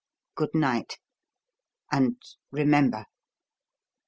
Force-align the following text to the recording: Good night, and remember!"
Good 0.33 0.55
night, 0.55 0.97
and 1.91 2.17
remember!" 2.51 3.05